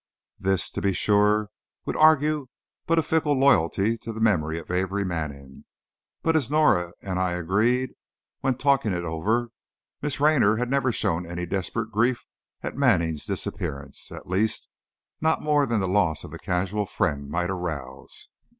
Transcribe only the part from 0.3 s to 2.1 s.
This, to be sure, would